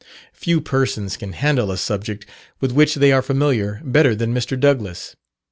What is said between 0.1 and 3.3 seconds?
Few persons can handle a subject with which they are